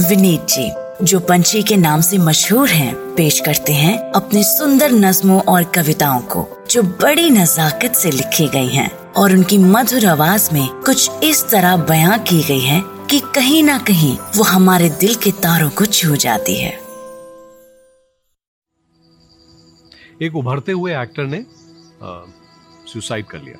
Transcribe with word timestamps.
विनीत 0.00 0.46
जी 0.48 0.70
जो 1.04 1.18
पंछी 1.20 1.62
के 1.62 1.76
नाम 1.76 2.00
से 2.00 2.18
मशहूर 2.18 2.68
हैं, 2.68 2.94
पेश 3.14 3.40
करते 3.40 3.72
हैं 3.72 3.96
अपने 4.12 4.42
सुंदर 4.44 4.92
नज्मों 4.92 5.40
और 5.42 5.64
कविताओं 5.64 6.20
को 6.32 6.46
जो 6.70 6.82
बड़ी 6.82 7.28
नजाकत 7.30 7.94
से 7.94 8.10
लिखी 8.10 8.48
गई 8.48 8.68
हैं 8.68 8.90
और 9.12 9.32
उनकी 9.32 9.58
मधुर 9.58 10.06
आवाज़ 10.06 10.48
में 10.52 10.68
कुछ 10.86 11.24
इस 11.24 11.44
तरह 11.50 11.76
बयां 11.84 12.18
की 12.18 12.42
गई 12.42 12.60
है 12.60 12.82
कि 13.10 13.20
कहीं 13.34 13.62
ना 13.62 13.78
कहीं 13.78 14.16
वो 14.36 14.44
हमारे 14.44 14.88
दिल 15.00 15.14
के 15.14 15.30
तारों 15.42 15.70
को 15.70 15.86
छू 15.86 16.16
जाती 16.16 16.56
है। 16.60 16.72
एक 20.22 20.36
उभरते 20.36 20.72
हुए 20.72 20.92
एक्टर 21.02 21.26
ने 21.26 21.44
सुसाइड 22.92 23.26
कर 23.26 23.38
लिया। 23.38 23.56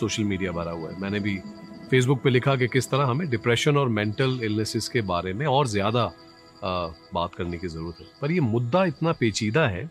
सोशल 0.00 0.24
मीडिया 0.24 0.52
भरा 0.52 0.72
हुआ 0.72 0.90
है। 0.90 1.00
मैंने 1.00 1.20
भी 1.20 1.40
फेसबुक 1.90 2.22
पे 2.22 2.30
लिखा 2.30 2.54
कि 2.56 2.68
किस 2.68 2.90
तरह 2.90 3.04
हमें 3.04 3.28
डिप्रेशन 3.30 3.76
और 3.76 3.88
मेंटल 3.90 4.38
इलनेसेस 4.44 4.88
के 4.88 5.00
बारे 5.04 5.32
में 5.32 5.46
और 5.46 5.66
ज़्यादा 5.68 6.04
बात 7.14 7.34
करने 7.34 7.58
की 7.58 7.68
ज़रूरत 7.68 8.00
है। 8.00 8.06
पर 8.20 8.32
ये 8.32 8.40
मुद्दा 8.40 8.84
इतना 8.84 9.12
पेचीदा 9.20 9.66
है 9.68 9.88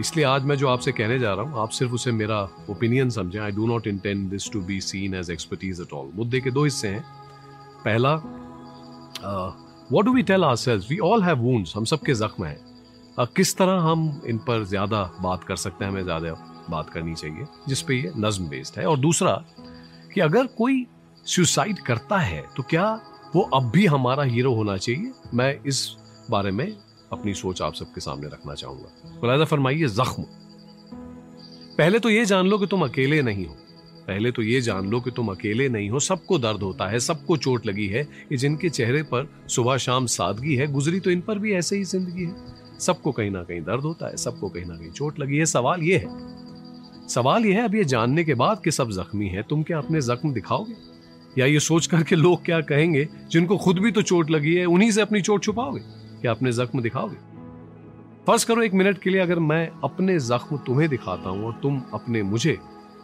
इसलिए 0.00 0.24
आज 0.24 0.44
मैं 0.44 0.56
जो 0.56 0.68
आपसे 0.68 0.92
कहने 0.92 1.18
जा 1.18 1.32
रहा 1.34 1.44
हूँ 1.44 1.60
आप 1.60 1.70
सिर्फ़ 1.70 1.92
उसे 1.94 2.12
मेरा 2.12 2.40
ओपिनियन 2.70 3.10
समझें। 3.10 3.40
I 3.40 3.50
do 3.52 3.66
not 3.66 3.86
intend 3.86 4.28
this 4.30 4.50
to 4.52 4.60
be 4.62 4.80
seen 4.82 5.14
as 5.14 5.30
expertise 5.30 5.80
at 5.80 5.92
all 5.92 6.10
मुद्दे 6.14 6.40
के 6.40 6.50
दो 6.50 6.64
हिस्से 6.64 6.88
हैं। 6.88 7.04
पहला 7.84 8.14
what 9.92 10.04
do 10.04 10.12
we 10.14 10.22
tell 10.22 10.44
ourselves 10.56 10.90
we 10.90 10.98
all 11.04 11.22
have 11.22 11.38
wounds 11.38 11.76
हम 11.76 11.84
सबके 11.84 12.14
जख्म 12.14 12.44
हैं। 12.44 12.58
uh, 13.16 13.26
किस 13.36 13.56
तरह 13.56 13.80
हम 13.82 14.22
इन 14.26 14.38
पर 14.38 14.64
ज़्यादा 14.66 15.02
बात 15.22 15.44
कर 15.44 15.56
सकते 15.56 15.84
हैं? 15.84 15.90
हमें 15.92 16.02
ज़्यादा 16.04 16.32
बात 16.70 16.90
करनी 16.90 17.14
चाहिए 17.14 17.46
जिस 17.68 17.82
पे 17.82 17.94
ये 17.96 18.12
नज्म 18.18 18.48
बेस्ड 18.48 18.78
है। 18.78 18.86
और 18.86 18.98
दूसरा 18.98 19.32
कि 20.14 20.20
अगर 20.20 20.46
कोई 20.58 20.86
सुसाइड 21.26 21.78
करता 21.78 22.18
है 22.18 22.42
तो 22.56 22.62
क्या 22.62 22.88
वो 23.34 23.42
अब 23.54 23.70
भी 23.70 23.86
हमारा 23.86 24.22
हीरो 24.24 24.54
होना 24.54 24.76
चाहिए? 24.76 25.12
मैं 25.34 25.54
इस 25.66 25.88
बारे 26.30 26.50
में 26.50 26.66
अपनी 27.12 27.34
सोच 27.34 27.62
आप 27.62 27.74
सबके 27.74 28.00
सामने 28.00 28.28
रखना 28.28 28.54
चाहूँगा। 28.54 29.18
मुलायदा 29.22 29.44
फरमाइए, 29.44 29.86
जख्म। 29.88 30.22
पहले 31.78 31.98
तो 31.98 32.10
ये 32.10 32.24
जान 32.24 32.46
लो 32.46 32.58
कि 32.58 32.66
तुम 32.66 32.84
अकेले 32.84 33.20
नहीं 33.22 33.46
हो। 33.46 33.54
पहले 34.06 34.30
तो 34.32 34.42
ये 34.42 34.60
जान 34.60 34.90
लो 34.90 35.00
कि 35.00 35.10
तुम 35.10 35.28
अकेले 35.28 35.68
नहीं 35.68 35.90
हो। 35.90 36.00
सबको 36.00 36.38
दर्द 36.38 36.62
होता 36.62 36.86
है, 36.86 36.98
सबको 37.00 37.36
चोट 37.36 37.66
लगी 37.66 37.86
है 37.86 38.02
कि 38.28 38.36
जिनके 38.36 38.68
चेहरे 38.68 39.02
पर 39.04 39.28
सुबह 39.48 39.76
शाम 39.76 40.06
सादगी 40.08 40.56
है, 40.56 40.66
गुजरी 40.66 41.00
तो 41.00 41.10
इन 41.10 41.20
पर 41.20 41.38
भी 41.38 41.52
ऐसे 41.52 41.76
ही 41.76 41.84
ज़िंदगी 41.84 42.24
है। 42.24 42.78
सबको 42.78 43.12
कहीं 43.12 43.30
ना 43.30 43.42
कहीं 43.42 43.60
दर्द 43.60 43.82
होता 43.82 44.08
है, 44.08 44.16
सबको 44.16 44.48
कहीं 44.48 44.64
ना 44.64 44.76
कहीं 44.76 44.90
चोट 44.90 45.20
लगी 45.20 45.38
है। 45.38 45.46
सवाल 45.46 45.82
ये 45.82 45.96
है 45.96 46.08
सवाल 47.10 47.46
यह 47.46 47.56
है, 47.56 47.64
अब 47.64 47.74
ये 47.74 47.84
जानने 47.84 48.24
के 48.24 48.34
बाद 48.34 48.60
कि 48.64 48.70
सब 48.70 48.90
जख्मी 48.90 49.26
है, 49.26 49.42
तुम 49.42 49.62
क्या 49.62 49.78
अपने 49.78 50.00
जख्म 50.00 50.32
दिखाओगे? 50.32 50.74
या 51.38 51.46
ये 51.46 51.60
सोच 51.60 51.86
करके 51.86 52.16
लोग 52.16 52.44
क्या 52.44 52.60
कहेंगे, 52.60 53.08
जिनको 53.30 53.56
खुद 53.56 53.78
भी 53.78 53.90
तो 53.90 54.02
चोट 54.02 54.30
लगी 54.30 54.54
है, 54.54 54.64
उन्हीं 54.64 54.90
से 54.90 55.00
अपनी 55.00 55.20
चोट 55.20 55.42
छुपाओगे? 55.42 55.80
क्या 56.20 56.30
अपने 56.30 56.52
जख्म 56.52 56.80
दिखाओगे? 56.80 57.16
फ़र्ज़ 58.26 58.46
करो 58.46 58.62
एक 58.62 58.74
मिनट 58.74 58.98
के 58.98 59.10
लिए 59.10 59.20
अगर 59.20 59.38
मैं 59.38 59.70
अपने 59.84 60.18
जख्म 60.18 60.56
तुम्हें 60.56 60.88
दिखाता 60.88 61.30
हूँ 61.30 61.44
और 61.44 61.60
तुम 61.62 61.82
अपने 61.94 62.22
मुझे, 62.22 62.58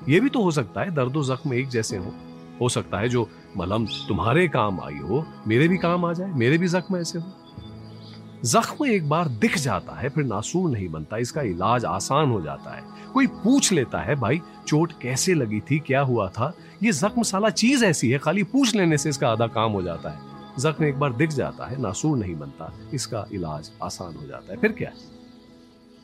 ये 0.08 0.20
भी 0.20 0.28
तो 0.28 0.42
हो 0.42 0.50
सकता 0.50 0.80
है, 0.80 0.94
दर्दो 0.94 1.24
जख्म 1.24 1.54
एक 1.54 1.68
जैसे 1.68 1.96
हो। 1.96 2.14
हो 2.60 2.68
सकता 2.68 2.98
है 2.98 3.08
जो, 3.08 3.28
मलम, 3.56 3.86
तुम्हारे 3.86 4.48
काम 4.48 4.80
आई 4.80 4.98
हो, 4.98 5.26
मेरे 5.46 5.68
भी 5.68 5.76
काम 5.76 6.04
आ 6.04 6.12
जाए, 6.12 6.32
मेरे 6.32 6.58
भी 6.58 6.68
जख्म 6.68 6.96
ऐसे 6.96 7.18
हो। 7.18 7.45
जख्म 8.44 8.86
एक 8.86 9.08
बार 9.08 9.28
दिख 9.28 9.58
जाता 9.58 9.92
है, 9.92 10.08
फिर 10.08 10.24
नासूर 10.24 10.70
नहीं 10.70 10.88
बनता। 10.88 11.16
इसका 11.16 11.42
इलाज 11.42 11.84
आसान 11.84 12.30
हो 12.30 12.42
जाता 12.42 12.76
है। 12.76 12.82
कोई 13.14 13.26
पूछ 13.26 13.72
लेता 13.72 13.98
है, 13.98 14.14
भाई, 14.14 14.42
चोट 14.66 14.92
कैसे 15.02 15.34
लगी 15.34 15.60
थी? 15.60 15.78
क्या 15.78 16.00
हुआ 16.00 16.28
था? 16.28 16.54
ये 16.82 16.92
जख्म 16.92 17.22
साला 17.22 17.50
चीज़ 17.50 17.84
ऐसी 17.84 18.10
है, 18.10 18.18
खाली 18.18 18.42
पूछ 18.42 18.74
लेने 18.74 18.98
से 18.98 19.08
इसका 19.08 19.28
आधा 19.28 19.46
काम 19.46 19.72
हो 19.72 19.82
जाता 19.82 20.10
है। 20.10 20.18
जख्म 20.58 20.84
एक 20.84 20.98
बार 20.98 21.12
दिख 21.12 21.30
जाता 21.30 21.66
है, 21.66 21.82
नासूर 21.82 22.18
नहीं 22.18 22.36
बनता। 22.36 22.72
इसका 22.94 23.26
इलाज 23.32 23.70
आसान 23.82 24.16
हो 24.16 24.26
जाता 24.26 24.52
है। 24.52 24.58
फिर 24.58 24.72
क्या? 24.72 24.88
है 24.88 24.96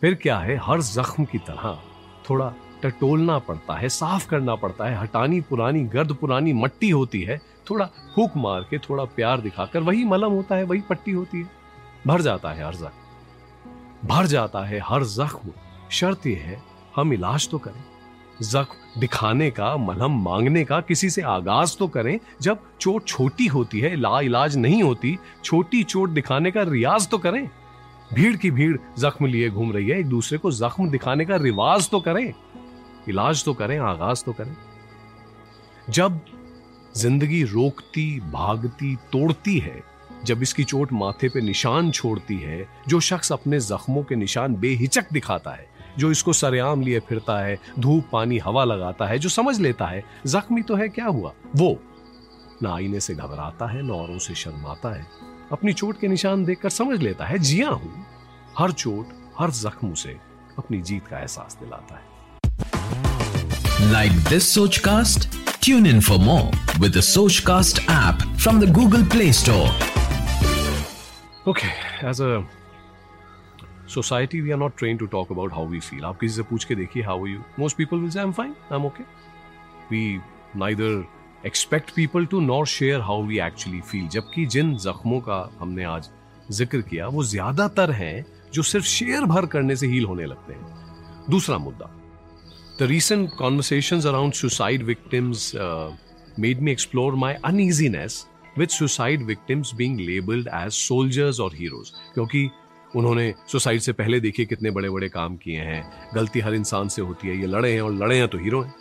फिर 0.01 0.15
क्या 0.15 0.39
है? 0.39 0.57
हर 0.57 0.81
जख्म 0.81 1.25
की 1.25 1.39
तरह 1.39 1.79
थोड़ा 2.31 2.55
टटोलना 2.83 3.39
पड़ता 3.39 3.75
है, 3.75 3.89
साफ़ 3.89 4.29
करना 4.29 4.55
पड़ता 4.55 4.85
है। 4.85 4.97
हटानी 4.97 5.41
पुरानी, 5.41 5.85
गर्द 5.85 6.13
पुरानी 6.15 6.53
मट्टी 6.53 6.91
होती 6.91 7.23
है, 7.23 7.41
थोड़ा 7.71 7.91
हुक 8.19 8.31
मार 8.37 8.61
के, 8.61 8.79
थोड़ा 8.79 9.05
प्यार 9.05 9.41
दिखाकर, 9.41 9.81
वही 9.81 10.05
मलम 10.05 10.31
होता 10.31 10.55
है, 10.55 10.65
वही 10.65 10.81
पट्टी 10.81 11.11
होती 11.11 11.39
है। 11.39 11.62
भर 12.07 12.21
जाता 12.21 12.51
है 12.51 12.65
हर 12.67 12.75
जख्म। 12.75 14.09
भर 14.09 14.27
जाता 14.27 14.65
है 14.65 14.81
हर 14.81 15.05
जख्म। 15.05 15.53
शर्त 15.91 16.27
यह 16.27 16.39
है, 16.39 16.63
हम 16.97 17.13
इलाज 17.13 17.49
तो 17.49 17.59
करें। 17.59 17.85
जख्म 18.43 19.01
दिखाने 19.01 19.51
का, 19.51 19.77
मलहम 19.77 20.23
मांगने 20.23 20.65
का, 20.65 20.81
किसी 20.81 21.11
से 21.11 21.23
आगाज़ 21.23 21.77
तो 21.79 21.89
करें। 21.89 22.19
जब 22.43 22.59
चोट 22.81 23.07
छोटी 23.07 23.47
होती 23.47 23.81
है 23.81 23.95
ला 23.97 24.21
इलाज 24.21 24.57
नहीं 24.57 24.83
होती, 24.83 25.19
छोटी 25.45 25.83
चोट 25.83 26.11
दिखाने 26.11 26.51
का 26.51 26.63
रियाज 26.63 27.09
तो 27.09 27.19
करें। 27.19 27.49
भीड़ 28.15 28.37
की 28.37 28.51
भीड़ 28.51 28.77
जख्म 28.99 29.27
लिए 29.27 29.51
घूम 29.51 29.73
रही 29.73 29.89
है, 29.89 29.99
एक 29.99 30.07
दूसरे 30.07 30.39
को 30.39 30.51
जख्म 30.51 30.89
दिखाने 30.91 31.25
का 31.25 31.37
रिवाज 31.37 31.91
तो 31.91 32.01
करें। 32.01 32.33
इलाज 33.09 33.45
तो 33.45 33.55
करें, 33.55 33.79
आगाज़ 33.79 34.25
तो 34.25 34.33
करें। 34.33 34.57
जब 35.91 36.21
ज़िंदगी 36.97 37.43
रोकती, 37.45 38.21
भागती, 38.21 38.97
तोड़ती 38.97 39.59
है 39.59 39.92
जब 40.25 40.43
इसकी 40.43 40.65
चोट 40.65 40.93
माथे 40.93 41.29
पे 41.29 41.41
निशान 41.41 41.91
छोड़ती 41.91 42.37
है, 42.37 42.69
जो 42.89 43.01
शख्स 43.01 43.33
अपने 43.33 43.61
जख्मों 43.61 44.03
के 44.03 44.17
निशान 44.17 44.55
बेहिचक 44.55 45.05
दिखाता 45.13 45.51
है, 45.51 45.67
जो 45.99 46.11
इसको 46.11 46.33
सरेआम 46.33 46.81
लिए 46.81 47.01
फिरता 47.01 47.39
है, 47.41 47.59
धूप 47.79 48.05
पानी 48.13 48.39
हवा 48.39 48.65
लगाता 48.65 49.07
है, 49.07 49.19
जो 49.19 49.29
समझ 49.29 49.61
लेता 49.61 49.87
है, 49.87 50.05
जख्मी 50.27 50.63
तो 50.63 50.75
है, 50.75 50.89
क्या 50.89 51.07
हुआ? 51.07 51.33
वो 51.57 51.79
ना 52.63 52.75
आईने 52.75 53.01
से 53.01 53.15
घबराता 53.15 53.67
है, 53.67 53.83
ना 53.83 53.95
औरों 53.95 54.19
से 54.19 54.35
शर्माता 54.35 54.95
है। 54.95 55.07
अपनी 55.53 55.73
चोट 55.73 56.01
के 56.01 56.09
निशान 56.09 56.45
देखकर 56.45 56.71
समझ 56.71 57.01
लेता 57.01 57.25
है, 57.25 57.39
जिया 57.39 57.69
हूँ। 57.69 58.07
हर 58.59 58.73
चोट, 58.73 59.09
हर 59.39 59.51
जख्म 59.51 59.95
से 59.95 60.17
अपनी 60.59 60.81
जीत 60.81 61.07
का 61.07 61.19
एहसास 61.19 61.57
दिलाता 61.61 61.95
है। 61.95 62.13
Like 63.93 64.13
this 64.13 64.55
Soch 64.55 64.79
cast 64.79 65.29
tune 65.63 65.87
in 65.87 66.01
for 66.01 66.19
more 66.19 66.79
with 66.81 67.01
Soch 67.01 67.39
cast 67.39 67.79
app 67.79 68.37
from 68.37 68.61
the 68.61 68.73
Google 68.73 69.05
play 69.05 69.33
store 69.33 70.02
okay 71.49 71.69
as 72.09 72.21
a 72.23 72.45
society 73.95 74.41
we 74.41 74.51
are 74.51 74.59
not 74.59 74.77
train 74.79 74.97
to 74.97 75.07
talk 75.15 75.33
about 75.33 75.53
how 75.53 75.67
we 75.69 75.81
feel 75.81 76.05
आप 76.05 76.19
किसी 76.19 76.35
से 76.35 76.43
पूछ 76.51 76.65
के 76.65 76.75
देखिए 76.75 77.03
how 77.03 77.27
you 77.27 77.41
most 77.59 77.77
people 77.77 77.97
will 77.99 78.19
I 78.19 78.25
am 78.25 78.33
fine 78.33 78.55
I 78.73 78.79
am 78.79 78.87
okay 78.87 79.03
we 79.91 80.21
neither 80.57 81.05
expect 81.47 81.91
people 81.97 82.27
to 82.27 82.41
not 82.41 82.67
share 82.67 83.01
how 83.01 83.23
we 83.27 83.39
actually 83.47 83.81
feel 83.81 84.07
जबकि 84.09 84.47
जिन 84.47 84.77
जख्मों 84.77 85.21
का 85.21 85.49
हमने 85.61 85.85
आज 85.85 86.09
ज़िक्र 86.51 86.81
किया, 86.81 87.07
वो 87.07 87.25
ज़्यादातर 87.25 87.91
हैं 87.93 88.25
जो 88.55 88.63
सिर्फ़ 88.63 88.87
शेयर 88.87 89.25
भर 89.25 89.47
करने 89.47 89.77
से 89.77 89.87
हील 89.87 90.05
होने 90.05 90.27
लगते 90.27 90.53
हैं। 90.53 91.31
दूसरा 91.31 91.59
मुद्दा 91.59 91.91
the 92.81 92.89
recent 92.91 93.31
conversation 93.39 94.01
around 94.01 94.33
suicide 94.35 94.83
victims 94.83 95.53
made 96.39 96.61
me 96.61 96.73
explore 96.73 97.15
my 97.15 97.35
uneasiness 97.45 98.27
with 98.59 98.69
suicide 98.69 99.23
victims 99.23 99.75
being 99.75 100.01
labelled 100.01 100.49
as 100.55 100.73
soldiers 100.73 101.41
और 101.41 101.55
हीरोज 101.55 101.93
क्योंकि 102.15 102.49
उन्होंने 102.97 103.33
सुसाइड 103.49 103.81
से 103.81 103.93
पहले 103.93 104.21
देखिए 104.21 104.47
कितने 104.47 104.71
बड़े 104.71 104.91
बड़े 104.91 105.09
काम 105.09 105.37
किए 105.37 105.61
हैं। 105.61 106.11
गलती 106.15 106.41
हर 106.41 106.55
इंसान 106.55 106.89
से 106.89 107.03
होती 107.03 107.29
है, 107.29 107.37
ये 107.37 107.47
लड़े 107.47 107.73
हैं 107.73 107.81
और 107.81 107.93
लड़े 107.95 108.19
हैं 108.19 108.29
तो 108.29 108.39
हीरो 108.39 108.63
हैं। 108.63 108.75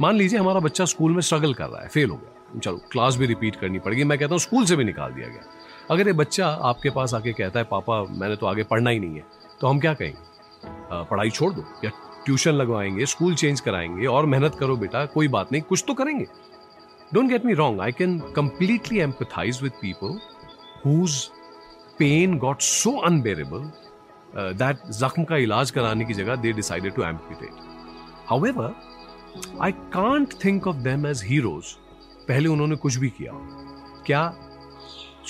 मान 0.00 0.16
लीजिए 0.16 0.38
हमारा 0.38 0.60
बच्चा 0.60 0.84
स्कूल 0.84 1.12
में 1.12 1.20
स्ट्रगल 1.20 1.54
कर 1.54 1.66
रहा 1.66 1.82
है 1.82 1.88
फेल 1.88 2.10
हो 2.10 2.16
गया। 2.16 2.58
चलो 2.58 2.76
क्लास 2.92 3.16
भी 3.16 3.26
रिपीट 3.26 3.56
करनी 3.56 3.78
पड़ेगी, 3.78 4.04
मैं 4.04 4.18
कहता 4.18 4.30
हूँ 4.30 4.38
स्कूल 4.38 4.64
से 4.64 4.76
भी 4.76 4.84
निकाल 4.84 5.12
दिया 5.12 5.28
गया। 5.28 5.42
अगर 5.90 6.06
ये 6.06 6.12
बच्चा 6.12 6.46
आपके 6.46 6.90
पास 6.90 7.14
आके 7.14 7.32
कहता 7.32 7.58
है, 7.58 7.64
पापा, 7.64 8.02
मैंने 8.10 8.36
तो 8.36 8.46
आगे 8.46 8.62
पढ़ना 8.62 8.90
ही 8.90 8.98
नहीं 8.98 9.16
है। 9.16 9.24
तो 9.60 9.66
हम 9.66 9.80
क्या 9.80 9.94
कहेंगे? 9.94 11.04
पढ़ाई 11.10 11.30
छोड़ 11.30 11.52
दो 11.54 11.64
या 11.84 11.90
ट्यूशन 12.24 12.52
लगवाएँगे 12.52 13.06
स्कूल 13.06 13.34
चेंज 13.34 13.60
कराएँगे 13.60 14.06
और 14.06 14.26
मेहनत 14.26 14.54
करो 14.54 14.76
बेटा, 14.76 15.04
कोई 15.06 15.28
बात 15.28 15.52
नहीं, 15.52 15.62
कुछ 15.62 15.84
तो 15.86 15.94
करेंगे। 15.94 16.26
Don't 17.14 17.28
get 17.28 17.44
me 17.44 17.54
wrong 17.54 17.80
I 17.80 17.92
can 17.92 18.18
completely 18.36 18.98
empathise 19.00 19.62
with 19.62 19.72
people 19.72 20.18
whose 20.86 21.24
pain 21.98 22.38
got 22.38 22.60
so 22.60 22.96
unbearable 23.06 23.70
that 24.58 24.90
जख्म 24.90 25.24
का 25.24 25.36
इलाज 25.36 25.70
कराने 25.70 26.04
की 26.04 26.14
जगह 26.14 26.36
they 26.36 26.52
decided 26.52 26.94
to 26.94 27.02
amputate 27.02 27.50
however 28.26 28.74
I 29.62 29.72
can't 29.72 30.34
think 30.44 30.66
of 30.66 30.76
them 30.76 31.06
as 31.06 31.22
heroes 31.24 31.72
पहले 32.28 32.48
उन्होंने 32.48 32.76
कुछ 32.76 32.96
भी 32.96 33.08
किया। 33.10 33.32
क्या 34.06 34.22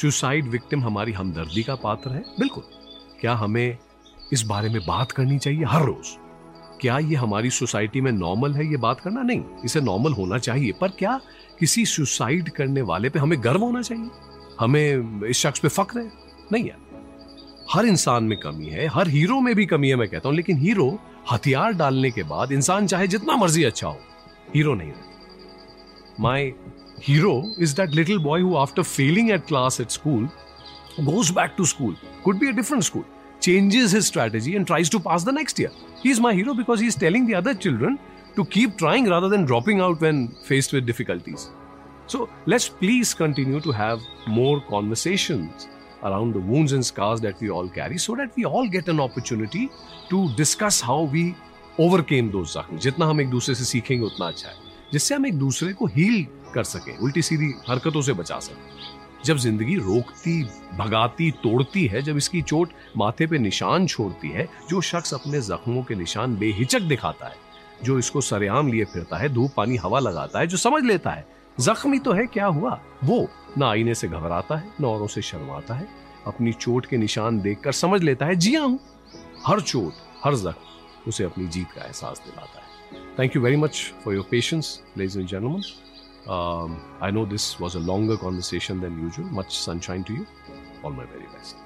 सुसाइड 0.00 0.48
विक्टिम 0.48 0.82
हमारी 0.84 1.12
हमदर्दी 1.12 1.62
का 1.62 1.74
पात्र 1.74 2.10
है? 2.10 2.24
बिल्कुल। 2.38 2.64
क्या 3.20 3.34
हमें 3.34 3.78
इस 4.32 4.42
बारे 4.42 4.68
में 4.68 4.80
बात 4.86 5.12
करनी 5.12 5.38
चाहिए? 5.38 5.64
हर 5.64 5.82
रोज। 5.82 6.16
क्या 6.82 6.98
ये 6.98 7.14
हमारी 7.14 7.50
सोसाइटी 7.50 8.00
में 8.00 8.10
नॉर्मल 8.12 8.54
है 8.54 8.66
ये 8.70 8.76
बात 8.76 9.00
करना? 9.00 9.22
नहीं 9.22 9.42
इसे 9.64 9.80
नॉर्मल 9.80 10.12
होना 10.12 10.38
चाहिए। 10.38 10.72
पर 10.80 10.88
क्या 10.88 11.20
किसी 11.60 11.84
सुसाइड 11.86 12.48
करने 12.50 12.82
वाले 12.82 13.10
पे 13.10 13.18
हमें 13.18 13.42
गर्व 13.44 13.60
होना 13.60 13.82
चाहिए? 13.82 14.10
हमें 14.60 15.26
इस 15.26 15.38
शख्स 15.38 15.60
पे 15.60 15.68
फक्र 15.68 15.98
है? 15.98 16.10
नहीं 16.52 16.64
है। 16.64 16.76
हर 17.72 17.86
इंसान 17.86 18.24
में 18.24 18.38
कमी 18.38 18.66
है 18.66 18.86
हर 18.86 19.08
हीरो 19.08 19.40
में 19.40 19.54
भी 19.54 19.66
कमी 19.66 19.88
है 19.88 19.96
मैं 19.96 20.08
कहता 20.08 20.28
हूँ। 20.28 20.36
लेकिन 20.36 20.58
हीरो 20.58 20.98
हथियार 21.30 21.72
डालने 21.72 22.10
के 22.10 22.22
बाद 22.22 22.52
इंसान 22.52 22.86
चाहे 22.86 23.06
जितना 23.08 23.36
मर्ज़ी 23.36 23.64
अच्छा 23.64 23.88
हो 23.88 23.98
हीरो 24.54 24.74
नहीं 24.74 24.88
रहता 24.88 26.16
my 26.20 26.52
hero 27.02 27.42
is 27.58 27.74
that 27.76 27.90
little 27.90 28.18
boy 28.18 28.40
who 28.40 28.54
after 28.56 28.84
failing 28.88 29.30
at 29.36 29.46
class 29.50 29.80
at 29.84 29.94
school, 29.96 30.26
goes 31.08 31.30
back 31.38 31.56
to 31.58 31.68
school, 31.70 31.94
could 32.24 32.40
be 32.40 32.50
a 32.50 32.56
different 32.58 32.88
school, 32.88 33.04
changes 33.41 33.91
his 33.91 34.07
strategy 34.07 34.55
and 34.55 34.67
tries 34.67 34.89
to 34.89 34.99
pass 34.99 35.23
the 35.23 35.31
next 35.31 35.59
year. 35.59 35.71
He's 36.01 36.19
my 36.19 36.33
hero 36.33 36.53
because 36.53 36.79
he's 36.79 36.95
telling 36.95 37.25
the 37.25 37.35
other 37.35 37.53
children 37.53 37.99
to 38.35 38.45
keep 38.45 38.77
trying 38.77 39.09
rather 39.09 39.29
than 39.29 39.45
dropping 39.45 39.79
out 39.79 40.01
when 40.01 40.27
faced 40.43 40.73
with 40.73 40.85
difficulties. 40.85 41.49
So 42.07 42.29
let's 42.45 42.69
please 42.69 43.13
continue 43.13 43.59
to 43.61 43.71
have 43.71 43.99
more 44.27 44.61
conversations 44.69 45.67
around 46.03 46.33
the 46.33 46.39
wounds 46.39 46.71
and 46.73 46.85
scars 46.85 47.19
that 47.21 47.39
we 47.41 47.49
all 47.49 47.67
carry 47.67 47.97
so 47.97 48.15
that 48.15 48.35
we 48.35 48.45
all 48.45 48.67
get 48.67 48.87
an 48.87 48.99
opportunity 48.99 49.69
to 50.09 50.29
discuss 50.35 50.79
how 50.79 51.01
we 51.03 51.35
overcame 51.79 52.31
those 52.31 52.53
जख्म 52.53 52.77
जितना 52.85 53.05
हम 53.05 53.21
एक 53.21 53.29
दूसरे 53.29 53.55
से 53.55 53.65
सीखेंगे 53.65 54.05
उतना 54.05 54.27
अच्छा 54.27 54.47
है 54.49 54.55
जिससे 54.91 55.15
हम 55.15 55.25
एक 55.25 55.37
दूसरे 55.39 55.73
को 55.73 55.85
हील 55.95 56.25
कर 56.53 56.63
सकें 56.63 56.97
उल्टी 56.97 57.21
सीधी 57.21 57.53
हरकतों 57.67 58.01
से 58.01 58.13
बचा 58.21 58.39
सकें 58.47 59.00
जब 59.24 59.36
ज़िंदगी 59.36 59.76
रोकती, 59.76 60.42
भगाती, 60.78 61.30
तोड़ती 61.30 61.86
है, 61.86 62.02
जब 62.02 62.16
इसकी 62.16 62.42
चोट 62.42 62.72
माथे 62.96 63.26
पे 63.26 63.38
निशान 63.38 63.86
छोड़ती 63.86 64.28
है, 64.28 64.48
जो 64.70 64.80
शख्स 64.80 65.14
अपने 65.14 65.40
जख्मों 65.40 65.82
के 65.82 65.94
निशान 65.94 66.36
बेहिचक 66.36 66.80
दिखाता 66.80 67.26
है, 67.26 67.34
जो 67.82 67.98
इसको 67.98 68.20
सरेआम 68.20 68.68
लिए 68.68 68.84
फिरता 68.84 69.16
है, 69.16 69.28
धूप 69.28 69.52
पानी 69.56 69.76
हवा 69.76 69.98
लगाता 69.98 70.38
है, 70.38 70.46
जो 70.46 70.56
समझ 70.56 70.84
लेता 70.84 71.10
है, 71.10 71.26
जख्मी 71.60 71.98
तो 71.98 72.12
है, 72.12 72.26
क्या 72.26 72.46
हुआ? 72.46 72.80
वो 73.04 73.28
ना 73.58 73.70
आईने 73.70 73.94
से 73.94 74.08
घबराता 74.08 74.56
है, 74.56 74.72
न 74.80 74.84
औरों 74.84 75.06
से 75.06 75.22
शर्माता 75.22 75.74
है, 75.74 75.88
अपनी 76.26 76.52
चोट 76.52 76.86
के 76.86 76.96
निशान 76.96 77.40
देखकर 77.40 77.72
समझ 77.72 78.02
लेता 78.02 78.26
है, 78.26 78.36
जिया 78.36 78.62
हूँ। 78.62 78.78
हर 79.46 79.60
चोट, 79.60 79.92
हर 80.24 80.34
जख्म 80.34 81.08
उसे 81.08 81.24
अपनी 81.24 81.46
जीत 81.46 81.66
का 81.66 81.84
एहसास 81.84 82.22
दिलाता 82.24 82.60
है। 82.60 83.16
Thank 83.18 83.36
you 83.36 83.42
very 83.42 83.56
much 83.56 83.92
for 84.04 84.14
your 84.14 84.26
patience 84.30 84.82
ladies 84.98 85.18
and 85.18 85.28
gentleman 85.28 85.62
Um, 86.26 86.80
I 87.00 87.10
know 87.10 87.24
this 87.24 87.58
was 87.58 87.74
a 87.74 87.80
longer 87.80 88.16
conversation 88.16 88.80
than 88.80 88.98
usual. 89.00 89.26
Much 89.26 89.56
sunshine 89.58 90.04
to 90.04 90.12
you. 90.12 90.26
All 90.84 90.90
my 90.90 91.04
very 91.06 91.26
best. 91.34 91.56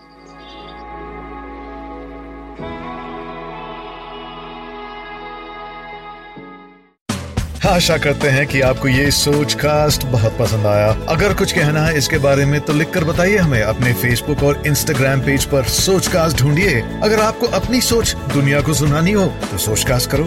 आशा 7.66 7.96
करते 7.98 8.28
हैं 8.28 8.46
कि 8.46 8.60
आपको 8.60 8.88
ये 8.88 9.10
सोच 9.10 9.54
कास्ट 9.60 10.04
बहुत 10.06 10.36
पसंद 10.38 10.66
आया 10.66 10.90
अगर 11.14 11.34
कुछ 11.34 11.52
कहना 11.52 11.80
है 11.86 11.96
इसके 11.98 12.18
बारे 12.26 12.44
में 12.46 12.60
तो 12.64 12.72
लिखकर 12.72 13.04
बताइए 13.04 13.36
हमें 13.36 13.62
अपने 13.62 13.92
फेसबुक 14.02 14.42
और 14.42 14.62
इंस्टाग्राम 14.66 15.20
पेज 15.26 15.44
पर 15.52 15.64
सोच 15.78 16.08
कास्ट 16.12 16.42
ढूंढिए 16.42 16.80
अगर 16.80 17.20
आपको 17.20 17.46
अपनी 17.60 17.80
सोच 17.80 18.14
दुनिया 18.34 18.60
को 18.60 18.74
सुनानी 18.74 19.12
हो 19.12 19.26
तो 19.50 19.58
सोच 19.66 19.84
कास्ट 19.88 20.10
करो 20.10 20.26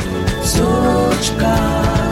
सोच 0.50 1.30
कास्ट 1.40 2.09